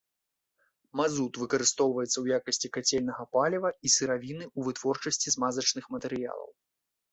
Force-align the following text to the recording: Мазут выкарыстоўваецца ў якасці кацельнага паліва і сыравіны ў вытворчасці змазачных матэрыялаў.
Мазут 1.01 1.33
выкарыстоўваецца 1.41 2.13
ў 2.19 2.25
якасці 2.39 2.67
кацельнага 2.79 3.23
паліва 3.39 3.69
і 3.75 3.87
сыравіны 3.99 4.45
ў 4.57 4.69
вытворчасці 4.71 5.27
змазачных 5.39 5.85
матэрыялаў. 5.97 6.53